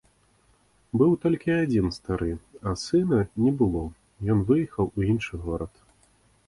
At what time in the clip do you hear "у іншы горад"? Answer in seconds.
4.97-5.73